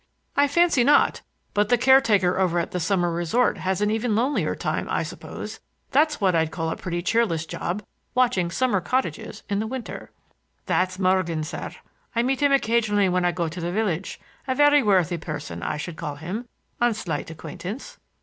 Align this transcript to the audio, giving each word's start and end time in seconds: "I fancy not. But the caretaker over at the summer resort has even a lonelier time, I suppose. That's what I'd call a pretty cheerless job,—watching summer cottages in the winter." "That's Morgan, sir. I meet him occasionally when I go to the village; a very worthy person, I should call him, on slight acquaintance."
"I 0.35 0.47
fancy 0.47 0.83
not. 0.83 1.21
But 1.53 1.69
the 1.69 1.77
caretaker 1.77 2.39
over 2.39 2.57
at 2.57 2.71
the 2.71 2.79
summer 2.79 3.11
resort 3.11 3.59
has 3.59 3.83
even 3.83 4.13
a 4.13 4.13
lonelier 4.15 4.55
time, 4.55 4.87
I 4.89 5.03
suppose. 5.03 5.59
That's 5.91 6.19
what 6.19 6.33
I'd 6.33 6.49
call 6.49 6.71
a 6.71 6.75
pretty 6.75 7.03
cheerless 7.03 7.45
job,—watching 7.45 8.49
summer 8.49 8.81
cottages 8.81 9.43
in 9.47 9.59
the 9.59 9.67
winter." 9.67 10.09
"That's 10.65 10.97
Morgan, 10.97 11.43
sir. 11.43 11.73
I 12.15 12.23
meet 12.23 12.39
him 12.41 12.51
occasionally 12.51 13.09
when 13.09 13.25
I 13.25 13.31
go 13.31 13.47
to 13.47 13.61
the 13.61 13.71
village; 13.71 14.19
a 14.47 14.55
very 14.55 14.81
worthy 14.81 15.17
person, 15.19 15.61
I 15.61 15.77
should 15.77 15.97
call 15.97 16.15
him, 16.15 16.47
on 16.81 16.95
slight 16.95 17.29
acquaintance." 17.29 17.99